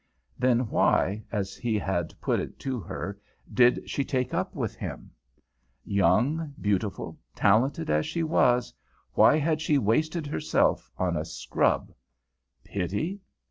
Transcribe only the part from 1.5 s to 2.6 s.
he had put it